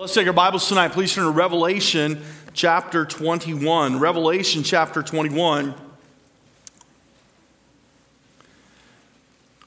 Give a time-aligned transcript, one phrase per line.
[0.00, 0.92] Let's take our Bibles tonight.
[0.92, 2.22] Please turn to Revelation
[2.54, 4.00] chapter 21.
[4.00, 5.74] Revelation chapter 21.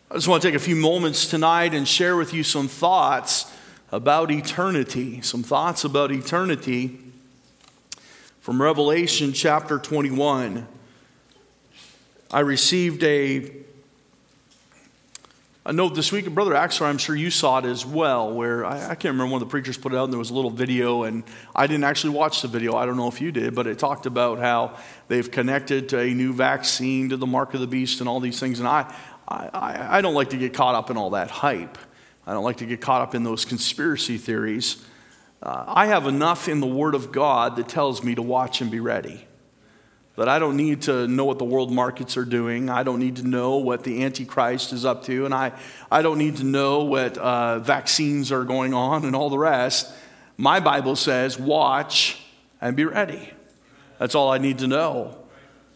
[0.10, 3.54] I just want to take a few moments tonight and share with you some thoughts
[3.92, 5.22] about eternity.
[5.22, 6.98] Some thoughts about eternity
[8.40, 10.68] from Revelation chapter 21.
[12.32, 13.52] I received a
[15.66, 18.84] a note this week, Brother Axler, I'm sure you saw it as well, where I,
[18.84, 20.52] I, can't remember one of the preachers put it out and there was a little
[20.52, 21.24] video, and
[21.56, 22.76] I didn't actually watch the video.
[22.76, 26.14] I don't know if you did, but it talked about how they've connected to a
[26.14, 28.60] new vaccine to the mark of the beast and all these things.
[28.60, 28.94] And I,
[29.26, 31.78] I, I don't like to get caught up in all that hype.
[32.28, 34.84] I don't like to get caught up in those conspiracy theories.
[35.42, 38.70] Uh, I have enough in the Word of God that tells me to watch and
[38.70, 39.28] be ready.
[40.16, 42.70] That I don't need to know what the world markets are doing.
[42.70, 45.26] I don't need to know what the Antichrist is up to.
[45.26, 45.54] And I,
[45.92, 49.92] I don't need to know what uh, vaccines are going on and all the rest.
[50.38, 52.22] My Bible says, watch
[52.62, 53.34] and be ready.
[53.98, 55.18] That's all I need to know.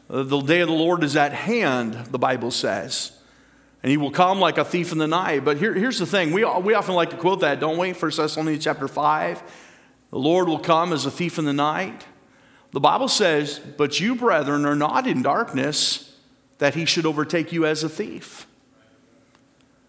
[0.08, 3.11] The day of the Lord is at hand, the Bible says.
[3.83, 5.45] And he will come like a thief in the night.
[5.45, 7.92] But here, here's the thing we, we often like to quote that, don't we?
[7.92, 9.44] 1 Thessalonians chapter 5.
[10.11, 12.06] The Lord will come as a thief in the night.
[12.72, 16.16] The Bible says, But you, brethren, are not in darkness,
[16.58, 18.48] that he should overtake you as a thief.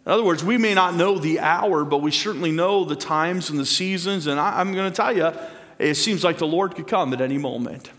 [0.06, 3.50] In other words, we may not know the hour, but we certainly know the times
[3.50, 4.26] and the seasons.
[4.26, 5.32] And I, am going to tell you,
[5.78, 7.90] it seems like the Lord could come at any moment.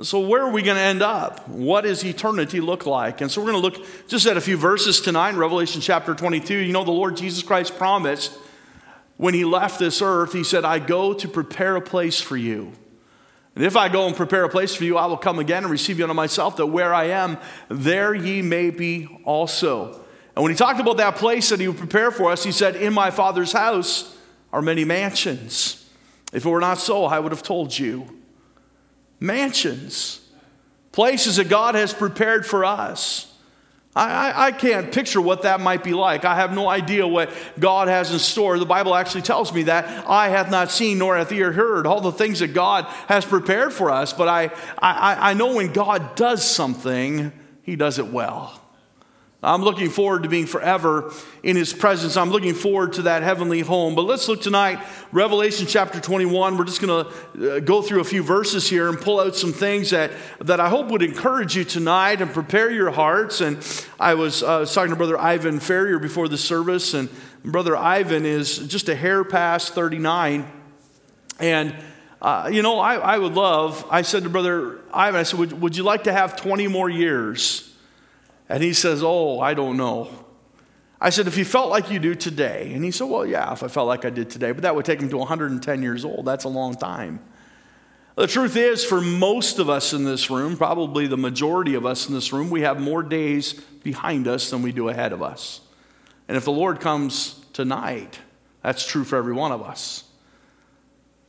[0.00, 1.48] So, where are we going to end up?
[1.48, 3.20] What does eternity look like?
[3.20, 6.14] And so, we're going to look just at a few verses tonight in Revelation chapter
[6.14, 6.54] 22.
[6.54, 8.32] You know, the Lord Jesus Christ promised
[9.18, 12.72] when he left this earth, he said, I go to prepare a place for you.
[13.58, 15.72] And if I go and prepare a place for you, I will come again and
[15.72, 20.00] receive you unto myself, that where I am, there ye may be also.
[20.36, 22.76] And when he talked about that place that he would prepare for us, he said,
[22.76, 24.16] In my Father's house
[24.52, 25.90] are many mansions.
[26.32, 28.20] If it were not so, I would have told you.
[29.18, 30.20] Mansions,
[30.92, 33.27] places that God has prepared for us.
[33.98, 36.24] I, I, can't picture what that might be like.
[36.24, 38.58] eye have no idea what God has in store.
[38.58, 42.00] The Bible actually tells me that I hath not seen nor hath ear heard all
[42.00, 44.12] the things that God has prepared for us.
[44.12, 47.32] But I, I, I know when God does something,
[47.62, 48.57] he does it well.
[49.40, 51.12] I'm looking forward to being forever
[51.44, 52.16] in his presence.
[52.16, 53.94] I'm looking forward to that heavenly home.
[53.94, 54.80] But let's look tonight,
[55.12, 56.58] Revelation chapter 21.
[56.58, 59.52] We're just going to uh, go through a few verses here and pull out some
[59.52, 60.10] things that,
[60.40, 63.40] that I hope would encourage you tonight and prepare your hearts.
[63.40, 63.58] And
[64.00, 67.08] I was, uh, was talking to Brother Ivan Ferrier before the service, and
[67.44, 70.50] Brother Ivan is just a hair past 39.
[71.38, 71.76] And
[72.20, 75.60] uh, you know, I, I would love, I said to Brother Ivan, I said, would,
[75.60, 77.67] would you like to have 20 more years?
[78.48, 80.10] And he says, Oh, I don't know.
[81.00, 82.72] I said, If you felt like you do today.
[82.74, 84.52] And he said, Well, yeah, if I felt like I did today.
[84.52, 86.24] But that would take him to 110 years old.
[86.24, 87.20] That's a long time.
[88.16, 92.08] The truth is, for most of us in this room, probably the majority of us
[92.08, 95.60] in this room, we have more days behind us than we do ahead of us.
[96.26, 98.18] And if the Lord comes tonight,
[98.60, 100.02] that's true for every one of us.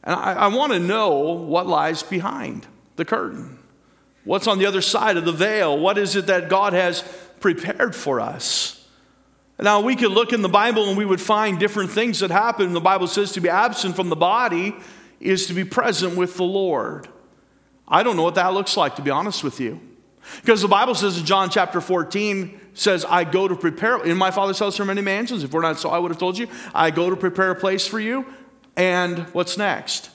[0.04, 2.66] And I, I want to know what lies behind
[2.96, 3.59] the curtain.
[4.24, 5.78] What's on the other side of the veil?
[5.78, 7.04] What is it that God has
[7.40, 8.88] prepared for us?
[9.62, 12.72] Now, we could look in the Bible and we would find different things that happen.
[12.74, 14.76] The Bible says to be absent from the body
[15.20, 17.10] is to be present with the Lord.
[17.88, 19.82] I don't know what that looks like, to be honest with you.
[20.42, 24.32] Because the Bible says in John chapter 14, says, I go to prepare, in my
[24.32, 25.44] Father's house are many mansions.
[25.44, 26.48] If we're not so, I would have told you.
[26.74, 28.26] I go to prepare a place for you.
[28.78, 30.10] And what's next?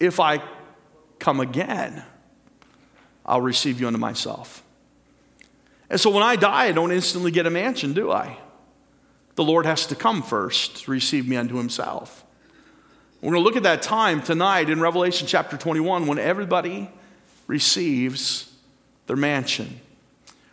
[0.00, 0.42] If I
[1.18, 2.02] come again,
[3.32, 4.62] I'll receive you unto myself.
[5.88, 8.36] And so when I die, I don't instantly get a mansion, do I?
[9.36, 12.26] The Lord has to come first to receive me unto himself.
[13.22, 16.90] We're going to look at that time tonight in Revelation chapter 21 when everybody
[17.46, 18.52] receives
[19.06, 19.80] their mansion.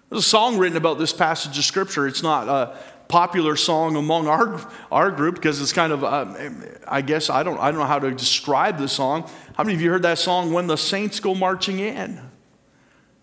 [0.09, 2.07] There's a song written about this passage of scripture.
[2.07, 2.78] It's not a
[3.09, 6.34] popular song among our, our group because it's kind of, uh,
[6.88, 9.30] I guess, I don't, I don't know how to describe the song.
[9.57, 12.28] How many of you heard that song, When the Saints Go Marching In?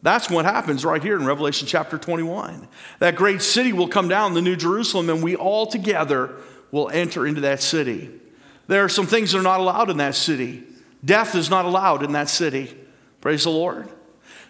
[0.06, 2.68] That's what happens right here in Revelation chapter 21.
[3.00, 6.36] That great city will come down, the New Jerusalem, and we all together
[6.70, 8.12] will enter into that city.
[8.68, 10.62] There are some things that are not allowed in that city.
[11.04, 12.72] Death is not allowed in that city.
[13.20, 13.88] Praise the Lord.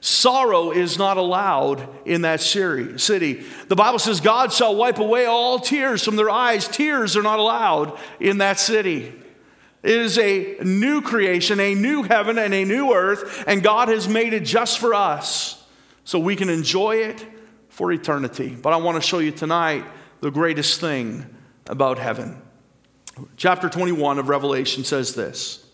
[0.02, 3.46] Sorrow is not allowed in that city.
[3.68, 6.68] The Bible says God shall wipe away all tears from their eyes.
[6.68, 9.14] Tears are not allowed in that city.
[9.86, 14.08] It is a new creation, a new heaven, and a new earth, and God has
[14.08, 15.64] made it just for us
[16.02, 17.24] so we can enjoy it
[17.68, 18.58] for eternity.
[18.60, 19.84] But I want to show you tonight
[20.22, 21.24] the greatest thing
[21.68, 22.42] about heaven.
[23.36, 25.64] chapter 21 of Revelation says this.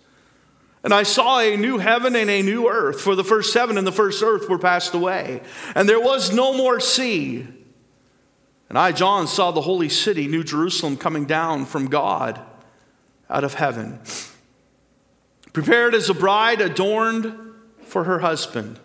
[0.85, 3.87] And I saw a new heaven and a new earth, for the first heaven and
[3.87, 5.41] the first earth were passed away,
[5.75, 7.49] and there was no more sea.
[8.69, 12.43] And I, John, saw the holy city, New Jerusalem, coming down from God
[13.33, 13.99] out of heaven,
[15.53, 17.53] prepared as a bride adorned
[17.85, 18.79] for her husband.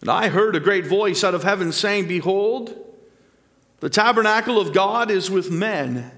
[0.00, 2.76] And I heard a great voice out of heaven saying, Behold,
[3.80, 6.10] the tabernacle of God is with men,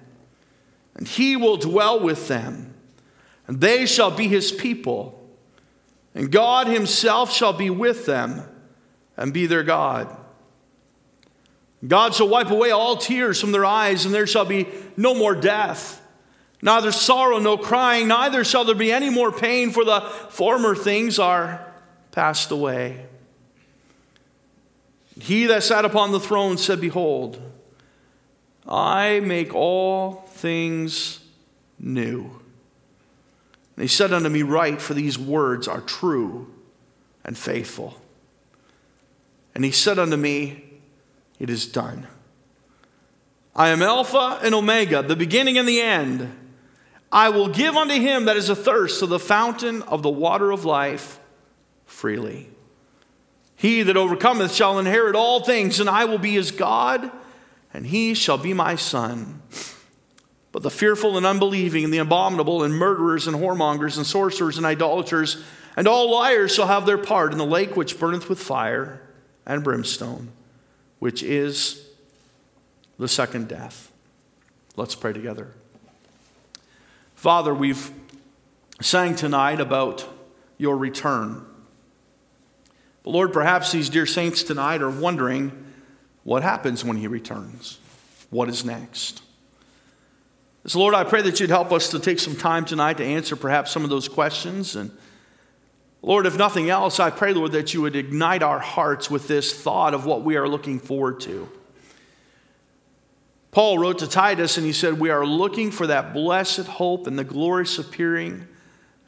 [0.94, 2.74] and he will dwell with them,
[3.46, 5.18] and they shall be his people,
[6.14, 8.42] and God himself shall be with them
[9.16, 10.16] and be their God.
[11.86, 15.34] God shall wipe away all tears from their eyes, and there shall be no more
[15.34, 16.01] death,
[16.62, 20.00] neither sorrow, no crying, neither shall there be any more pain, for the
[20.30, 21.66] former things are
[22.12, 23.04] passed away.
[25.20, 27.40] He that sat upon the throne said, Behold,
[28.66, 31.20] I make all things
[31.78, 32.40] new.
[33.76, 36.52] And he said unto me, Write, for these words are true
[37.24, 38.00] and faithful.
[39.54, 40.64] And he said unto me,
[41.38, 42.06] It is done.
[43.54, 46.34] I am Alpha and Omega, the beginning and the end.
[47.12, 50.64] I will give unto him that is athirst of the fountain of the water of
[50.64, 51.20] life
[51.84, 52.48] freely.
[53.54, 57.12] He that overcometh shall inherit all things, and I will be his God,
[57.74, 59.42] and he shall be my son.
[60.52, 64.66] But the fearful and unbelieving, and the abominable, and murderers, and whoremongers, and sorcerers, and
[64.66, 65.44] idolaters,
[65.76, 69.00] and all liars shall have their part in the lake which burneth with fire
[69.46, 70.32] and brimstone,
[70.98, 71.86] which is
[72.98, 73.92] the second death.
[74.76, 75.52] Let's pray together.
[77.22, 77.92] Father, we've
[78.80, 80.04] sang tonight about
[80.58, 81.46] your return.
[83.04, 85.72] But Lord, perhaps these dear saints tonight are wondering
[86.24, 87.78] what happens when he returns.
[88.30, 89.22] What is next?
[90.66, 93.36] So, Lord, I pray that you'd help us to take some time tonight to answer
[93.36, 94.74] perhaps some of those questions.
[94.74, 94.90] And
[96.02, 99.54] Lord, if nothing else, I pray, Lord, that you would ignite our hearts with this
[99.54, 101.48] thought of what we are looking forward to.
[103.52, 107.18] Paul wrote to Titus and he said, We are looking for that blessed hope and
[107.18, 108.48] the glorious appearing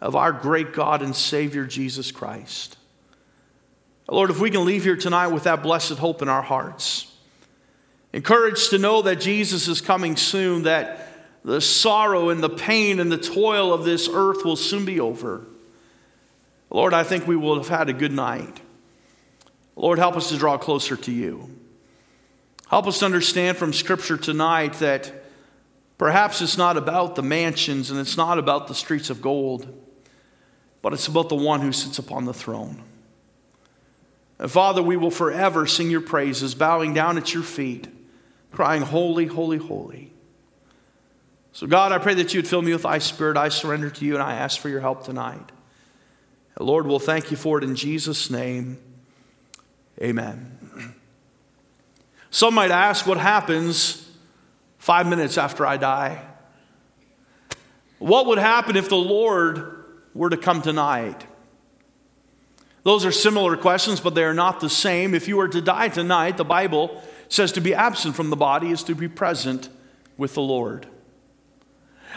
[0.02, 2.76] of our great God and Savior, Jesus Christ.
[4.06, 7.10] Lord, if we can leave here tonight with that blessed hope in our hearts,
[8.12, 11.08] encouraged to know that Jesus is coming soon, that
[11.42, 15.46] the sorrow and the pain and the toil of this earth will soon be over.
[16.68, 18.60] Lord, I think we will have had a good night.
[19.74, 21.48] Lord, help us to draw closer to you.
[22.74, 25.12] Help us understand from Scripture tonight that
[25.96, 29.72] perhaps it's not about the mansions and it's not about the streets of gold,
[30.82, 32.82] but it's about the one who sits upon the throne.
[34.40, 37.86] And Father, we will forever sing your praises, bowing down at your feet,
[38.50, 40.12] crying, Holy, holy, holy.
[41.52, 43.36] So, God, I pray that you'd fill me with thy spirit.
[43.36, 45.52] I surrender to you and I ask for your help tonight.
[46.56, 48.78] And Lord, we'll thank you for it in Jesus' name.
[50.02, 50.63] Amen.
[52.34, 54.10] Some might ask what happens
[54.78, 56.20] five minutes after I die.
[58.00, 59.84] What would happen if the Lord
[60.14, 61.24] were to come tonight?
[62.82, 65.14] Those are similar questions, but they are not the same.
[65.14, 68.72] If you were to die tonight, the Bible says to be absent from the body
[68.72, 69.68] is to be present
[70.16, 70.88] with the Lord.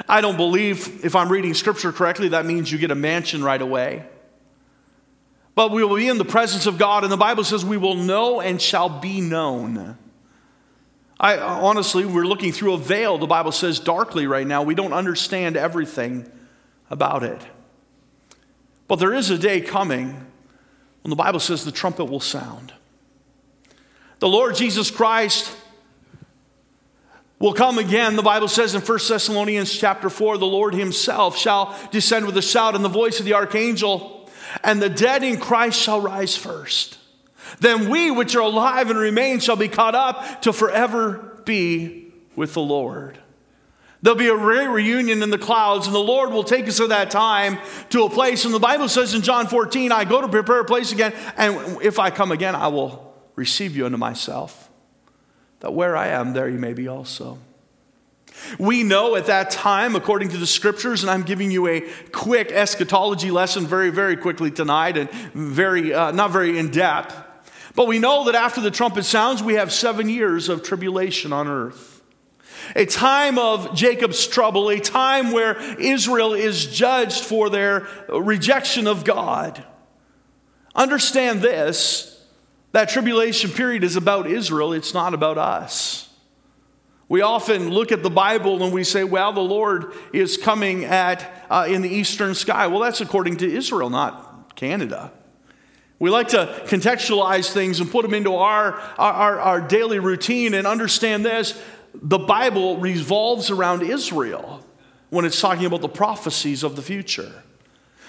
[0.09, 3.61] I don't believe, if I'm reading scripture correctly, that means you get a mansion right
[3.61, 4.03] away.
[5.53, 7.93] But we will be in the presence of God, and the Bible says we will
[7.93, 9.95] know and shall be known.
[11.19, 14.61] I honestly, we're looking through a veil, the Bible says darkly right now.
[14.61, 16.29] We don't understand everything
[16.89, 17.41] about it.
[18.87, 20.27] But there is a day coming
[21.01, 22.73] when the Bible says the trumpet will sound.
[24.19, 25.55] The Lord Jesus Christ
[27.39, 28.15] will come again.
[28.15, 32.41] The Bible says in 1 Thessalonians chapter 4, the Lord himself shall descend with a
[32.41, 34.29] shout and the voice of the archangel,
[34.63, 36.97] and the dead in Christ shall rise first.
[37.59, 42.53] Then we which are alive and remain shall be caught up to forever be with
[42.53, 43.17] the Lord.
[44.01, 46.89] There'll be a great reunion in the clouds, and the Lord will take us at
[46.89, 47.57] that time
[47.89, 48.45] to a place.
[48.45, 51.81] And the Bible says in John 14, I go to prepare a place again, and
[51.81, 54.69] if I come again, I will receive you unto myself,
[55.61, 57.39] that where I am, there you may be also.
[58.59, 62.51] We know at that time, according to the scriptures, and I'm giving you a quick
[62.51, 67.15] eschatology lesson very, very quickly tonight, and very, uh, not very in depth.
[67.77, 71.47] But we know that after the trumpet sounds, we have seven years of tribulation on
[71.47, 71.93] earth
[72.75, 79.05] a time of Jacob's trouble, a time where Israel is judged for their rejection of
[79.05, 79.63] God.
[80.75, 82.25] Understand this
[82.73, 86.09] that tribulation period is about Israel, it's not about us.
[87.07, 91.45] We often look at the Bible and we say, well, the Lord is coming at,
[91.49, 92.67] uh, in the eastern sky.
[92.67, 95.13] Well, that's according to Israel, not Canada.
[95.99, 100.67] We like to contextualize things and put them into our, our, our daily routine and
[100.67, 101.59] understand this.
[101.95, 104.63] The Bible revolves around Israel
[105.09, 107.43] when it's talking about the prophecies of the future.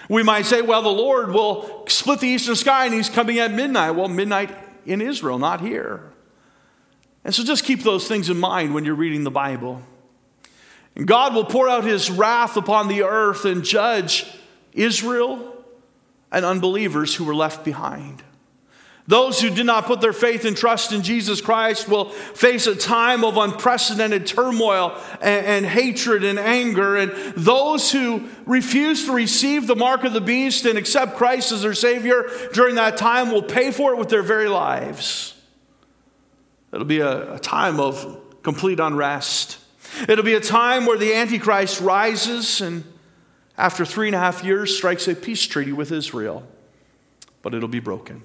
[0.08, 3.52] We might say, well, the Lord will split the eastern sky and he's coming at
[3.52, 3.92] midnight.
[3.92, 4.50] Well, midnight
[4.84, 6.12] in Israel, not here.
[7.24, 9.82] And so just keep those things in mind when you're reading the Bible.
[10.94, 14.26] And God will pour out his wrath upon the earth and judge
[14.72, 15.57] Israel
[16.30, 18.22] and unbelievers who were left behind.
[19.08, 22.76] Those who did not put their faith and trust in Jesus Christ will face a
[22.76, 26.94] time of unprecedented turmoil and, and, hatred and anger.
[26.94, 31.62] And those who refuse to receive the mark of the beast and accept Christ as
[31.62, 35.34] their Savior during that time will pay for it with their very lives.
[36.70, 39.56] It'll be a, a time of complete unrest.
[40.06, 42.84] It'll be a time where the Antichrist rises and,
[43.58, 46.46] after three and a half years, strikes a peace treaty with Israel.
[47.42, 48.22] But it'll be broken.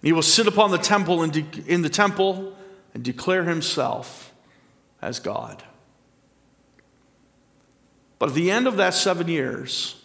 [0.00, 2.56] He will sit upon the temple and de- in the temple
[2.94, 4.32] and declare himself
[5.02, 5.62] as God.
[8.18, 10.02] But at the end of that seven years,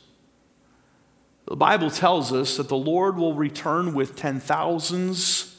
[1.48, 5.56] the Bible tells us that the Lord will return with ten thousands,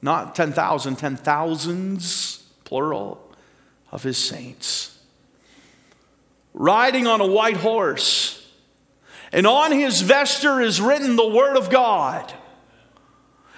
[0.00, 3.20] not ten thousand, ten thousands, plural,
[3.92, 4.95] of his saints.
[6.56, 8.44] Riding on a white horse,
[9.30, 12.32] and on his vesture is written the Word of God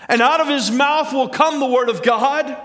[0.09, 2.57] and out of his mouth will come the word of God.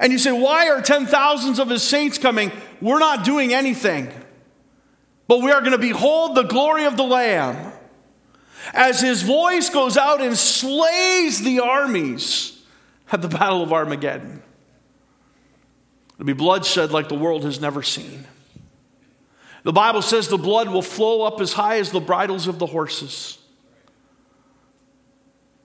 [0.00, 2.50] And you say, Why are ten thousands of his saints coming?
[2.80, 4.10] We're not doing anything.
[5.28, 7.72] But we are going to behold the glory of the Lamb
[8.72, 12.62] as his voice goes out and slays the armies
[13.12, 14.42] at the Battle of Armageddon.
[16.14, 18.26] It'll be bloodshed like the world has never seen.
[19.66, 22.66] The Bible says the blood will flow up as high as the bridles of the
[22.66, 23.36] horses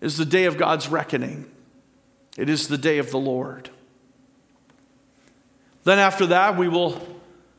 [0.02, 1.48] is the day of God's reckoning.
[2.36, 3.70] It is the day of the Lord.
[5.84, 7.00] Then, after that, we will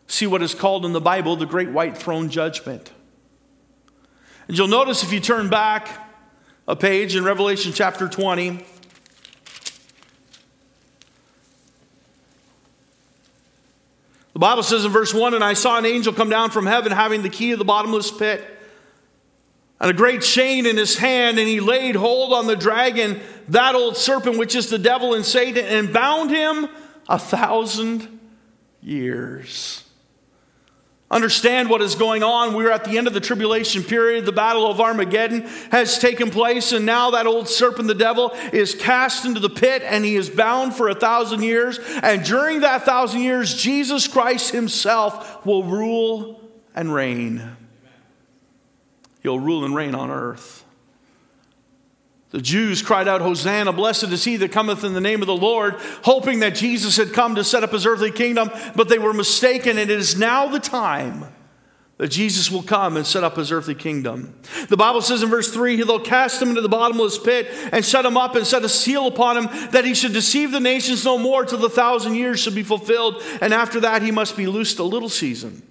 [0.09, 2.91] see what is called in the Bible the Great White Throne Judgment.
[4.49, 6.11] And you'll notice if you turn back
[6.67, 8.67] a page in Revelation chapter 20,
[14.33, 16.93] the Bible says in verse 1 And I saw an angel come down from heaven
[16.93, 18.49] having the key of the bottomless pit
[19.83, 23.75] and a great chain in his hand, and he laid hold on the dragon, that
[23.75, 26.69] old serpent, which is the devil and Satan, and bound him
[27.09, 28.21] a thousand
[28.81, 29.82] years.
[31.13, 32.55] Understand what is going on.
[32.55, 34.25] We're at the end of the tribulation period.
[34.25, 38.75] The battle of Armageddon has taken place, and now that old serpent, the devil, is
[38.75, 41.79] cast into the pit and he is bound for a thousand years.
[42.03, 46.41] And during that thousand years, Jesus Christ himself will rule
[46.75, 47.57] and reign.
[49.23, 50.62] He'll rule and reign on earth.
[52.33, 55.37] The Jews cried out, Hosanna, blessed is he that cometh in the name of the
[55.37, 59.13] Lord, hoping that Jesus had come to set up his earthly kingdom, but they were
[59.13, 61.27] mistaken, and it is now the time
[61.99, 64.35] that Jesus will come and set up his earthly kingdom.
[64.69, 68.07] The Bible says in verse 3 He'll cast him into the bottomless pit and shut
[68.07, 71.19] him up and set a seal upon him that he should deceive the nations no
[71.19, 74.79] more till the thousand years should be fulfilled, and after that he must be loosed
[74.79, 75.63] a little season.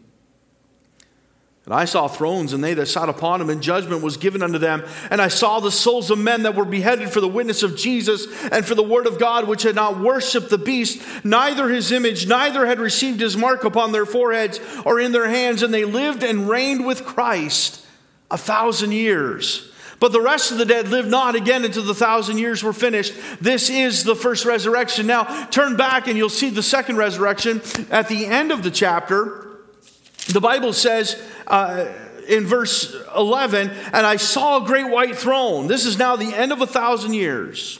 [1.66, 4.58] And I saw thrones, and they that sat upon them, and judgment was given unto
[4.58, 4.84] them.
[5.12, 8.26] And I saw the souls of men that were beheaded for the witness of Jesus
[8.52, 12.28] and for the word of God, which had not worshipped the beast, neither his image,
[12.28, 15.62] neither had received his mark upon their foreheads or in their hands.
[15.62, 17.86] And they lived and reigned with Christ
[18.32, 19.72] a thousand years.
[20.00, 23.14] But the rest of the dead lived not again until the thousand years were finished.
[23.40, 25.06] This is the first resurrection.
[25.06, 29.51] Now, turn back and you'll see the second resurrection at the end of the chapter.
[30.28, 31.88] The Bible says, uh,
[32.28, 35.68] in verse 11, and I saw a great white throne.
[35.68, 37.80] This is now the end of a thousand years.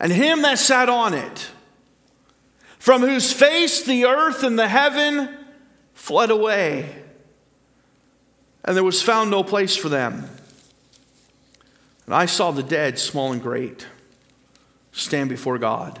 [0.00, 1.50] And him that sat on it,
[2.78, 5.36] from whose face the earth and the heaven
[5.94, 7.02] fled away,
[8.64, 10.28] and there was found no place for them.
[12.06, 13.86] And I saw the dead, small and great,
[14.92, 16.00] stand before God.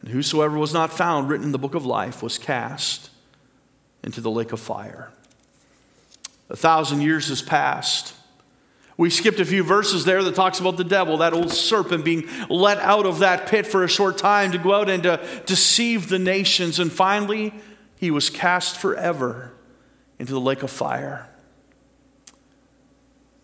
[0.00, 3.10] And whosoever was not found written in the book of life was cast
[4.02, 5.10] into the lake of fire.
[6.50, 8.14] A thousand years has passed.
[8.96, 12.28] We skipped a few verses there that talks about the devil, that old serpent being
[12.48, 16.08] let out of that pit for a short time to go out and to deceive
[16.08, 16.78] the nations.
[16.78, 17.54] And finally,
[17.96, 19.52] he was cast forever
[20.18, 21.28] into the lake of fire.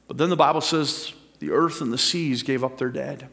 [0.09, 3.29] But then the Bible says the earth and the seas gave up their dead.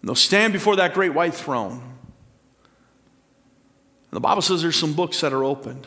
[0.00, 1.82] And they'll stand before that great white throne.
[4.10, 5.86] And the Bible says there's some books that are opened.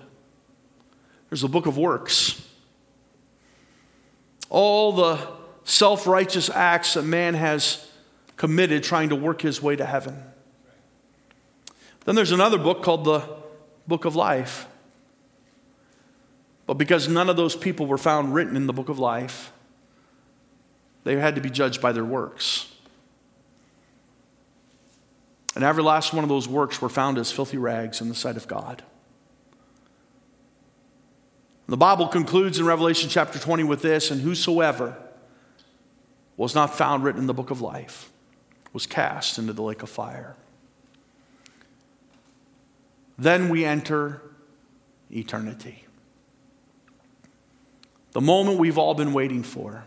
[1.29, 2.41] There's the book of works
[4.53, 5.19] all the
[5.65, 7.89] self righteous acts that man has
[8.37, 10.23] committed trying to work his way to heaven.
[12.05, 13.27] Then there's another book called the
[13.87, 14.67] Book of Life.
[16.65, 19.51] But because none of those people were found written in the Book of Life,
[21.03, 22.72] they had to be judged by their works.
[25.55, 28.37] And every last one of those works were found as filthy rags in the sight
[28.37, 28.83] of God.
[31.67, 34.97] The Bible concludes in Revelation chapter 20 with this and whosoever
[36.35, 38.11] was not found written in the book of life
[38.73, 40.35] was cast into the lake of fire.
[43.17, 44.21] Then we enter
[45.11, 45.85] eternity.
[48.11, 49.85] The moment we've all been waiting for.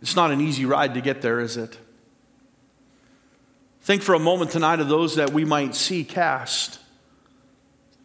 [0.00, 1.78] It's not an easy ride to get there, is it?
[3.82, 6.78] Think for a moment tonight of those that we might see cast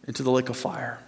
[0.06, 0.98] into the lake of fire.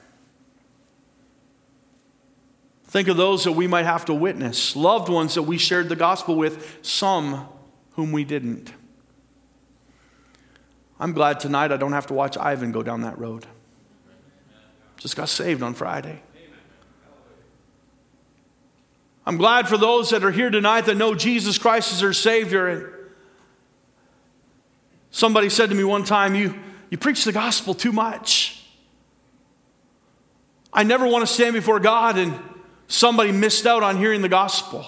[2.85, 5.97] Think of those that we might have to witness, loved ones that we shared the
[5.97, 7.49] gospel with, some
[7.93, 8.73] whom we didn't.
[11.01, 13.47] I'm glad tonight I don't have to watch Ivan go down that road.
[14.99, 16.21] Just got saved on Friday.
[19.27, 23.00] I'm glad for those that are here tonight that know Jesus Christ is their Savior.
[25.11, 26.55] Somebody said to me one time, You,
[26.91, 28.65] you preach the gospel too much.
[30.73, 32.39] I never want to stand before God and
[32.87, 34.87] somebody missed out on hearing the gospel.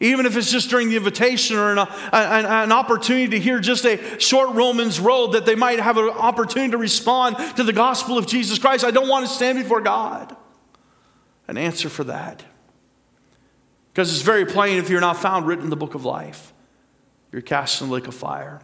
[0.00, 3.84] Even if it's just during the invitation or an, an, an, opportunity to hear just
[3.84, 8.18] a short Romans road, that they might have an opportunity to respond to the gospel
[8.18, 8.84] of Jesus Christ.
[8.84, 10.36] I don't want to stand before God
[11.46, 12.42] and answer for that.
[13.92, 16.52] Because it's very plain if you're not found written in the book of life,
[17.30, 18.60] you're cast in the lake of fire.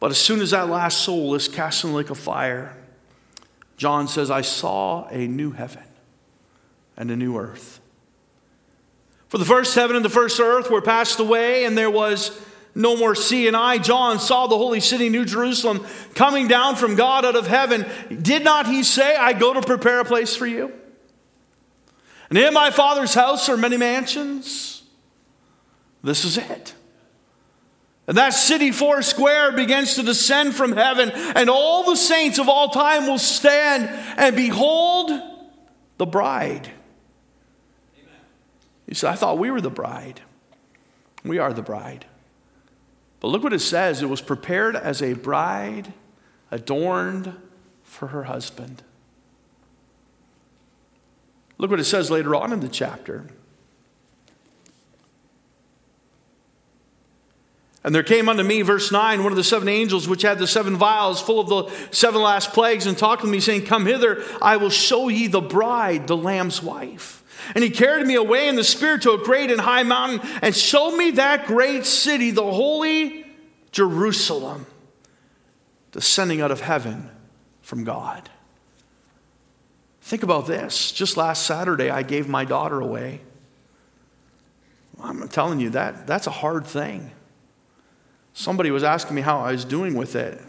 [0.00, 2.74] But as soon as that last soul is cast in the lake of fire,
[3.76, 5.84] John says, I saw a new heaven
[6.96, 7.80] and a new earth.
[9.28, 12.40] For the first heaven and the first earth were passed away, and there was
[12.74, 13.46] no more sea.
[13.46, 17.46] And I, John, saw the holy city, New Jerusalem, coming down from God out of
[17.46, 17.86] heaven.
[18.22, 20.72] Did not he say, I go to prepare a place for you?
[22.28, 24.82] And in my Father's house are many mansions.
[26.02, 26.74] This is it.
[28.10, 32.48] And that city four square begins to descend from heaven, and all the saints of
[32.48, 35.12] all time will stand and behold
[35.96, 36.68] the bride.
[38.88, 40.22] He said, I thought we were the bride.
[41.22, 42.04] We are the bride.
[43.20, 45.92] But look what it says it was prepared as a bride
[46.50, 47.32] adorned
[47.84, 48.82] for her husband.
[51.58, 53.26] Look what it says later on in the chapter.
[57.82, 60.46] And there came unto me, verse 9, one of the seven angels which had the
[60.46, 64.22] seven vials full of the seven last plagues, and talked with me, saying, Come hither,
[64.42, 67.16] I will show ye the bride, the Lamb's wife.
[67.54, 70.54] And he carried me away in the Spirit to a great and high mountain, and
[70.54, 73.24] showed me that great city, the holy
[73.72, 74.66] Jerusalem,
[75.92, 77.08] descending out of heaven
[77.62, 78.28] from God.
[80.02, 80.92] Think about this.
[80.92, 83.20] Just last Saturday, I gave my daughter away.
[85.02, 87.12] I'm telling you, that, that's a hard thing.
[88.34, 90.40] Somebody was asking me how I was doing with it.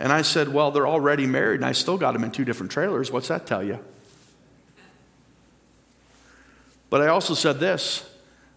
[0.00, 2.72] And I said, Well, they're already married, and I still got them in two different
[2.72, 3.10] trailers.
[3.10, 3.78] What's that tell you?
[6.90, 8.08] But I also said this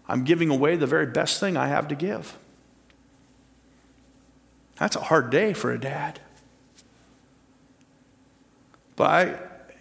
[0.08, 2.36] I'm giving away the very best thing I have to give.
[4.76, 6.20] That's a hard day for a dad.
[8.96, 9.22] But I,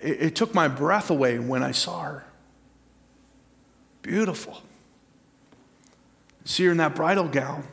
[0.01, 2.23] it, it took my breath away when I saw her.
[4.01, 4.61] Beautiful.
[6.45, 7.63] See her in that bridal gown.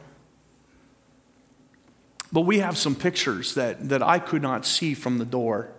[2.30, 5.70] But we have some pictures that, that I could not see from the door.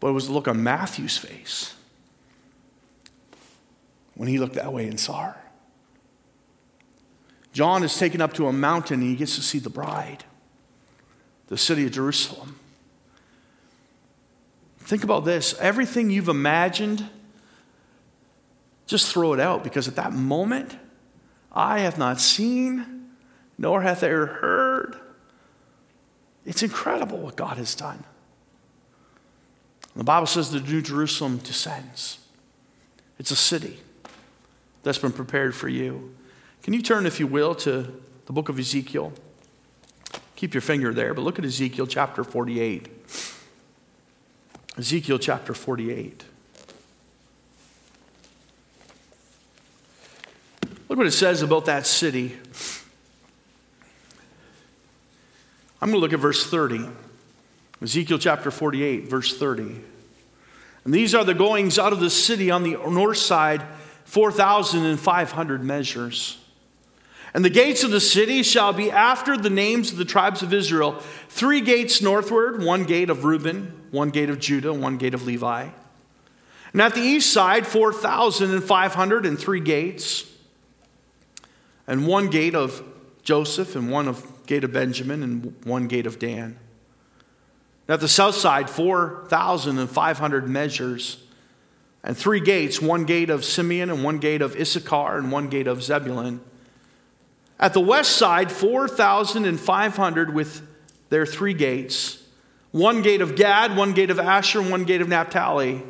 [0.00, 1.74] But it was the look on Matthew's face
[4.14, 5.36] when he looked that way and saw her.
[7.52, 10.24] John is taken up to a mountain and he gets to see the bride,
[11.46, 12.58] the city of Jerusalem.
[14.80, 17.08] Think about this everything you've imagined
[18.86, 20.76] Just throw it out because at that moment,
[21.54, 23.06] I have not seen,
[23.56, 24.96] nor hath ever heard.
[26.44, 28.04] It's incredible what God has done.
[29.96, 32.18] The Bible says the New Jerusalem descends.
[33.18, 33.78] It's a city
[34.82, 36.14] that's been prepared for you.
[36.62, 39.12] Can you turn, if you will, to the book of Ezekiel?
[40.34, 42.88] Keep your finger there, but look at Ezekiel chapter 48.
[44.76, 46.24] Ezekiel chapter 48.
[50.94, 52.36] Look what it says about that city.
[55.82, 56.88] I'm going to look at verse 30.
[57.82, 59.80] Ezekiel chapter 48, verse 30.
[60.84, 63.64] And these are the goings out of the city on the north side,
[64.04, 66.38] 4,500 measures.
[67.34, 70.52] And the gates of the city shall be after the names of the tribes of
[70.52, 75.26] Israel three gates northward, one gate of Reuben, one gate of Judah, one gate of
[75.26, 75.70] Levi.
[76.72, 80.30] And at the east side, 4,500 and three gates,
[81.86, 82.82] and one gate of
[83.22, 86.58] Joseph, and one of gate of Benjamin, and one gate of Dan.
[87.86, 91.22] And at the south side, 4,500 measures,
[92.02, 95.66] and three gates one gate of Simeon, and one gate of Issachar, and one gate
[95.66, 96.40] of Zebulun.
[97.58, 100.66] At the west side, 4,500 with
[101.08, 102.20] their three gates
[102.74, 105.80] one gate of Gad, one gate of Asher, and one gate of Naphtali.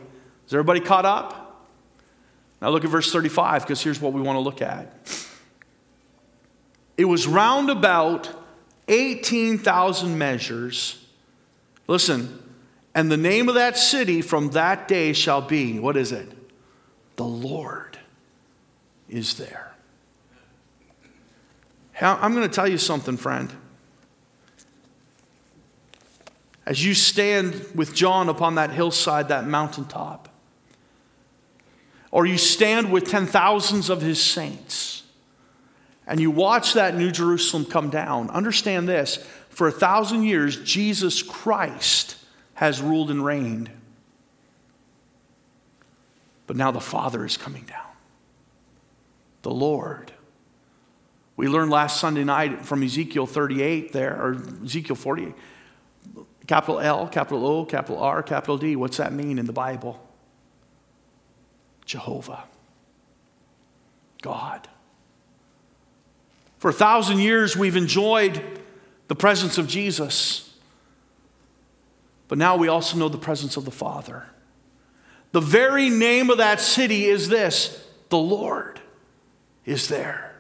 [0.47, 1.67] Is everybody caught up?
[2.61, 4.93] Now look at verse 35 because here's what we want to look at.
[6.97, 8.31] It was round about
[8.89, 11.05] 18,000 measures.
[11.87, 12.43] Listen,
[12.95, 16.29] and the name of that city from that day shall be what is it?
[17.17, 17.99] The Lord
[19.09, 19.75] is there.
[22.01, 23.53] I'm going to tell you something, friend.
[26.67, 30.29] As you stand with John upon that hillside, that mountaintop,
[32.11, 35.04] or you stand with ten thousands of his saints,
[36.07, 39.17] and you watch that New Jerusalem come down, understand this
[39.49, 42.17] for a thousand years, Jesus Christ
[42.55, 43.71] has ruled and reigned.
[46.47, 47.81] But now the Father is coming down.
[49.43, 50.13] The Lord
[51.37, 55.35] we learned last Sunday night from Ezekiel 38 there, or Ezekiel 48.
[56.47, 58.77] Capital L, capital O, capital R, capital D.
[58.77, 60.01] What's that mean in the Bible?
[61.85, 62.45] Jehovah.
[64.23, 64.69] God.
[66.65, 68.43] For a thousand years, we've enjoyed
[69.09, 70.51] the presence of Jesus.
[72.27, 74.25] But now we also know the presence of the Father.
[75.33, 78.81] The very name of that city is this the Lord
[79.67, 80.35] is there.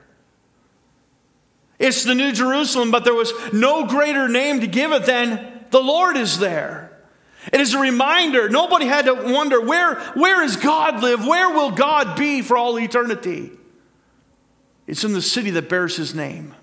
[1.78, 5.82] It's the New Jerusalem, but there was no greater name to give it than the
[5.82, 6.90] Lord is there.
[7.52, 8.48] It is a reminder.
[8.48, 11.26] Nobody had to wonder where, where does God live?
[11.26, 13.50] Where will God be for all eternity?
[14.86, 16.54] It's in the city that bears his name.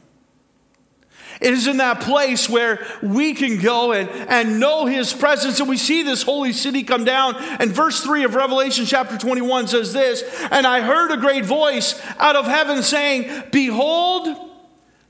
[1.42, 5.60] It is in that place where we can go and, and know his presence.
[5.60, 7.36] And we see this holy city come down.
[7.60, 12.00] And verse 3 of Revelation chapter 21 says this And I heard a great voice
[12.20, 14.28] out of heaven saying, Behold,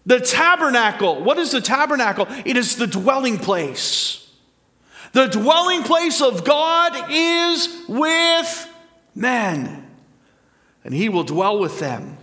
[0.06, 2.28] the tabernacle, what is the tabernacle?
[2.46, 4.30] It is the dwelling place.
[5.12, 8.74] The dwelling place of God is with
[9.14, 9.86] men,
[10.86, 12.18] and he will dwell with them.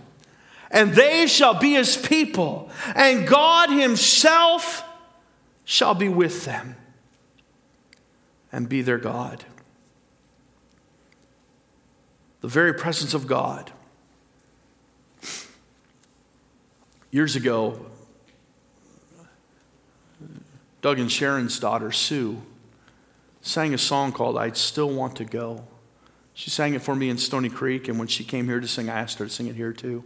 [0.71, 4.83] And they shall be his people, and God himself
[5.65, 6.75] shall be with them
[8.51, 9.45] and be their God.
[12.41, 13.71] The very presence of God
[17.11, 17.85] Years ago,
[20.81, 22.41] Doug and Sharon's daughter, Sue,
[23.41, 25.63] sang a song called I'd Still Want to Go.
[26.35, 28.89] She sang it for me in Stony Creek, and when she came here to sing,
[28.89, 30.03] I asked her to sing it here too.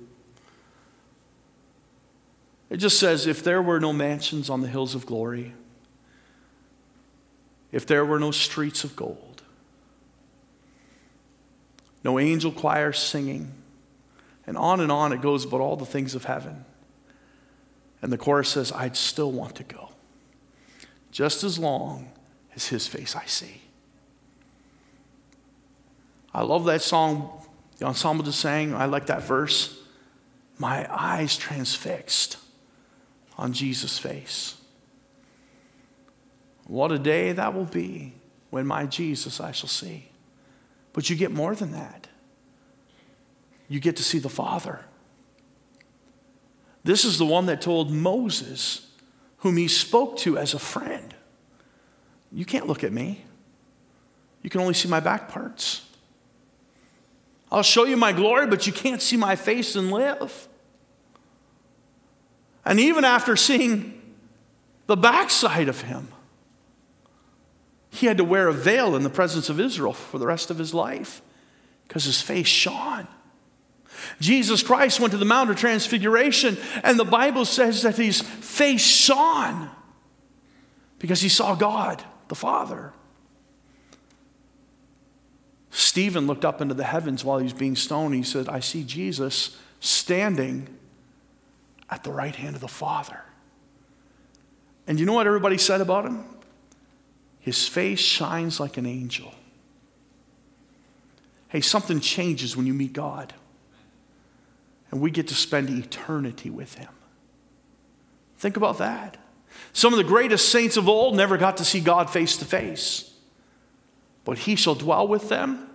[2.73, 5.53] It just says, If there were no mansions on the hills of glory,
[7.71, 9.43] if there were no streets of gold,
[12.03, 13.51] no angel choirs singing,
[14.47, 16.65] and on and on it goes about all the things of heaven.
[18.01, 19.89] And the chorus says, I'd still want to go,
[21.11, 22.11] just as long
[22.55, 23.61] as his face I see.
[26.33, 27.39] I love that song
[27.77, 28.73] the ensemble just sang.
[28.73, 29.79] I like that verse.
[30.57, 32.37] My eyes transfixed
[33.37, 34.55] on Jesus' face.
[36.67, 38.13] What a day that will be
[38.49, 40.09] when my Jesus I shall see.
[40.93, 42.07] But you get more than that.
[43.67, 44.85] You get to see the Father.
[46.83, 48.87] This is the one that told Moses,
[49.37, 51.13] whom he spoke to as a friend,
[52.31, 53.23] You can't look at me.
[54.41, 55.85] You can only see my back parts.
[57.51, 60.47] I'll show you my glory, but you can't see my face and live.
[62.65, 64.01] And even after seeing
[64.87, 66.09] the backside of him,
[67.89, 70.57] he had to wear a veil in the presence of Israel for the rest of
[70.57, 71.21] his life
[71.87, 73.07] because his face shone.
[74.19, 78.85] Jesus Christ went to the Mount of Transfiguration, and the Bible says that his face
[78.85, 79.69] shone
[80.99, 82.93] because he saw God, the Father.
[85.69, 88.15] Stephen looked up into the heavens while he was being stoned.
[88.15, 90.67] He said, I see Jesus standing
[91.89, 93.21] at the right hand of the Father.
[94.87, 96.25] And you know what everybody said about him?
[97.39, 99.33] His face shines like an angel.
[101.49, 103.33] Hey, something changes when you meet God.
[104.89, 106.89] And we get to spend eternity with Him.
[108.37, 109.17] Think about that.
[109.71, 113.11] Some of the greatest saints of old never got to see God face to face.
[114.23, 115.67] But He shall dwell with them,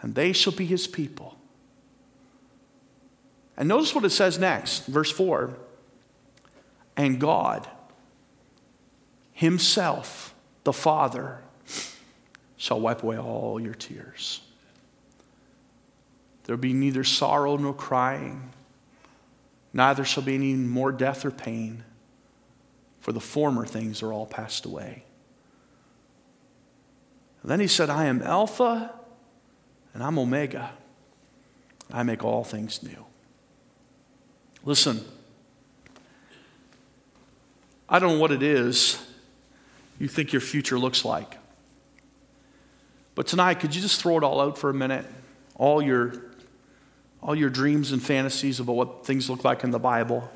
[0.00, 1.36] and they shall be His people.
[3.56, 5.56] And notice what it says next, verse 4
[6.96, 7.68] And God
[9.32, 11.40] Himself, the Father,
[12.56, 14.40] shall wipe away all your tears.
[16.44, 18.50] There will be neither sorrow nor crying,
[19.72, 21.84] neither shall be any more death or pain,
[23.00, 25.04] for the former things are all passed away.
[27.42, 28.92] And then he said, I am Alpha
[29.94, 30.72] and I'm Omega.
[31.92, 33.06] I make all things new.
[34.66, 35.00] Listen,
[37.88, 39.00] I don't know what it is
[40.00, 41.38] you think your future looks like.
[43.14, 45.06] But tonight, could you just throw it all out for a minute?
[45.54, 46.32] All your,
[47.22, 50.28] all your dreams and fantasies about what things look like in the Bible.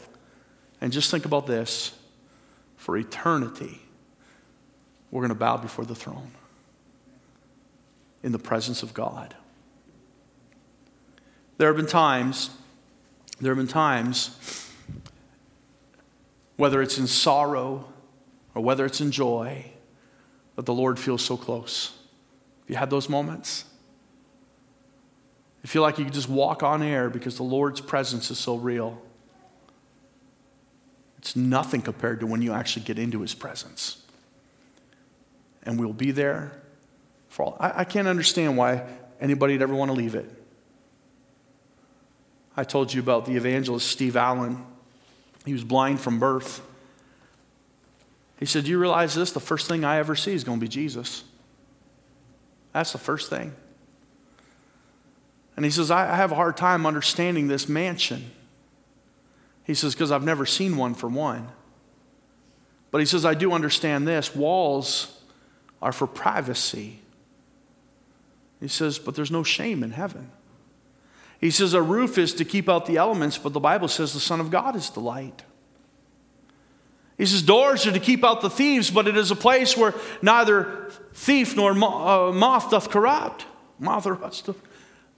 [0.80, 1.92] And just think about this
[2.76, 3.82] for eternity,
[5.10, 6.30] we're going to bow before the throne
[8.22, 9.34] in the presence of God.
[11.58, 12.50] There have been times,
[13.40, 14.70] there have been times,
[16.56, 17.90] whether it's in sorrow
[18.54, 19.64] or whether it's in joy,
[20.56, 21.92] that the Lord feels so close.
[22.60, 23.64] Have you had those moments?
[25.62, 28.56] You feel like you could just walk on air because the Lord's presence is so
[28.56, 29.00] real.
[31.18, 34.02] It's nothing compared to when you actually get into His presence.
[35.62, 36.52] And we'll be there
[37.28, 37.56] for all.
[37.60, 38.86] I, I can't understand why
[39.20, 40.39] anybody'd ever want to leave it.
[42.56, 44.64] I told you about the evangelist Steve Allen.
[45.44, 46.60] He was blind from birth.
[48.38, 49.32] He said, Do you realize this?
[49.32, 51.24] The first thing I ever see is going to be Jesus.
[52.72, 53.52] That's the first thing.
[55.56, 58.30] And he says, I have a hard time understanding this mansion.
[59.64, 61.48] He says, because I've never seen one for one.
[62.90, 65.20] But he says, I do understand this walls
[65.82, 67.00] are for privacy.
[68.60, 70.30] He says, but there's no shame in heaven.
[71.40, 74.20] He says, a roof is to keep out the elements, but the Bible says the
[74.20, 75.42] Son of God is the light.
[77.20, 79.94] He says, Doors are to keep out the thieves, but it is a place where
[80.22, 83.44] neither thief nor uh, moth doth corrupt.
[83.78, 84.48] Moth or rust.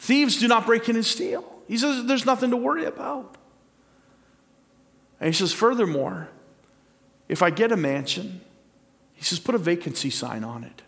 [0.00, 1.44] Thieves do not break in and steal.
[1.68, 3.36] He says, There's nothing to worry about.
[5.20, 6.28] And he says, Furthermore,
[7.28, 8.40] if I get a mansion,
[9.14, 10.82] he says, Put a vacancy sign on it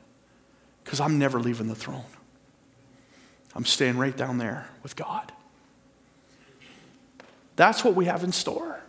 [0.83, 2.03] because I'm never leaving the throne.
[3.55, 5.33] I'm staying right down there with God.
[7.57, 8.81] That's what we have in store.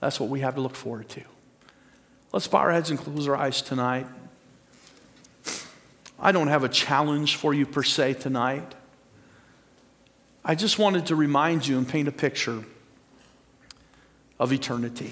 [0.00, 1.22] That's what we have to look forward to.
[2.32, 4.06] Let's bow our heads and close our eyes tonight.
[6.18, 8.74] I don't have a challenge for you per se tonight.
[10.44, 12.64] I just wanted to remind you and paint a picture
[14.38, 15.10] of eternity.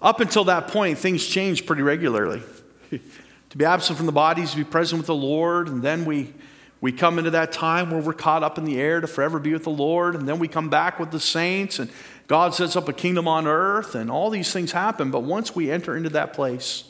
[0.00, 2.42] Up until that point, things change pretty regularly.
[3.50, 6.34] to be absent from the bodies, to be present with the Lord, and then we
[6.80, 9.52] we come into that time where we're caught up in the air to forever be
[9.52, 11.90] with the Lord, and then we come back with the saints, and
[12.28, 15.10] God sets up a kingdom on earth, and all these things happen.
[15.10, 16.84] But once we enter into that place,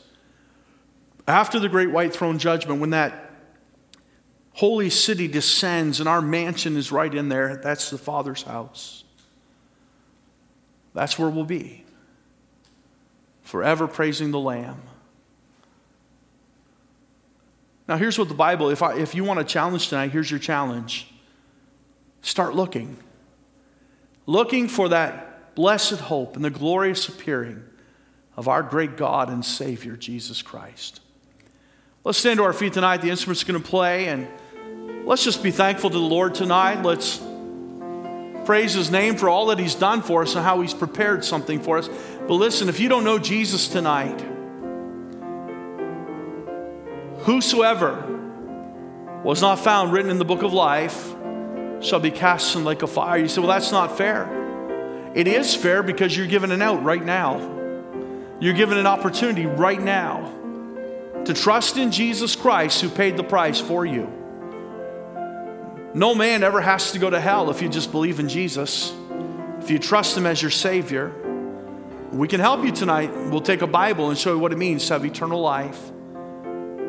[1.26, 3.30] after the great white throne judgment, when that
[4.52, 9.04] holy city descends and our mansion is right in there, that's the Father's house.
[10.92, 11.84] That's where we'll be,
[13.42, 14.82] forever praising the Lamb.
[17.88, 20.38] Now, here's what the Bible, if, I, if you want a challenge tonight, here's your
[20.38, 21.10] challenge.
[22.20, 22.98] Start looking.
[24.26, 27.64] Looking for that blessed hope and the glorious appearing
[28.36, 31.00] of our great God and Savior, Jesus Christ.
[32.04, 32.98] Let's stand to our feet tonight.
[32.98, 34.28] The instrument's going to play, and
[35.06, 36.82] let's just be thankful to the Lord tonight.
[36.82, 37.20] Let's
[38.44, 41.60] praise His name for all that He's done for us and how He's prepared something
[41.60, 41.88] for us.
[41.88, 44.24] But listen, if you don't know Jesus tonight,
[47.28, 47.92] Whosoever
[49.22, 51.12] was not found written in the book of life
[51.82, 53.18] shall be cast in like a fire.
[53.18, 55.12] You say, well, that's not fair.
[55.14, 57.36] It is fair because you're given an out right now.
[58.40, 60.32] You're given an opportunity right now
[61.26, 64.10] to trust in Jesus Christ who paid the price for you.
[65.92, 68.94] No man ever has to go to hell if you just believe in Jesus,
[69.60, 71.12] if you trust Him as your Savior.
[72.10, 73.14] We can help you tonight.
[73.30, 75.92] We'll take a Bible and show you what it means to have eternal life.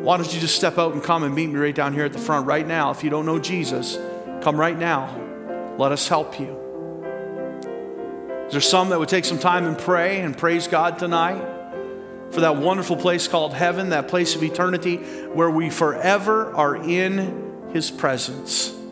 [0.02, 2.14] Why don't you just step out and come and meet me right down here at
[2.14, 2.90] the front right now?
[2.92, 3.98] If you don't know Jesus,
[4.42, 5.14] come right now.
[5.78, 6.58] Let us help you.
[8.48, 11.44] Is there some that would take some time and pray and praise God tonight
[12.32, 17.70] for that wonderful place called heaven, that place of eternity where we forever are in
[17.74, 18.79] His presence?